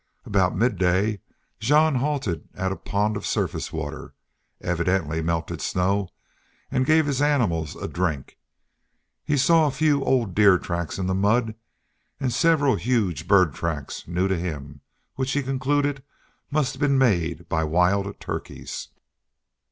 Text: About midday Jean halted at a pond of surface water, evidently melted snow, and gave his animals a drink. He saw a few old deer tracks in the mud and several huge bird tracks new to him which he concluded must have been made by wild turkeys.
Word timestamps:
About 0.25 0.55
midday 0.55 1.19
Jean 1.59 1.93
halted 1.93 2.49
at 2.55 2.71
a 2.71 2.75
pond 2.75 3.15
of 3.15 3.23
surface 3.23 3.71
water, 3.71 4.15
evidently 4.59 5.21
melted 5.21 5.61
snow, 5.61 6.09
and 6.71 6.87
gave 6.87 7.05
his 7.05 7.21
animals 7.21 7.75
a 7.75 7.87
drink. 7.87 8.39
He 9.23 9.37
saw 9.37 9.67
a 9.67 9.69
few 9.69 10.03
old 10.03 10.33
deer 10.33 10.57
tracks 10.57 10.97
in 10.97 11.05
the 11.05 11.13
mud 11.13 11.53
and 12.19 12.33
several 12.33 12.77
huge 12.77 13.27
bird 13.27 13.53
tracks 13.53 14.07
new 14.07 14.27
to 14.27 14.39
him 14.39 14.81
which 15.17 15.33
he 15.33 15.43
concluded 15.43 16.01
must 16.49 16.73
have 16.73 16.81
been 16.81 16.97
made 16.97 17.47
by 17.47 17.63
wild 17.63 18.19
turkeys. 18.19 18.87